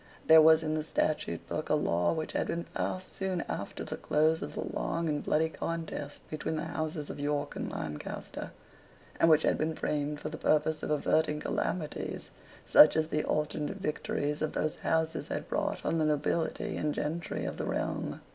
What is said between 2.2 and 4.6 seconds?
had been passed soon after the close of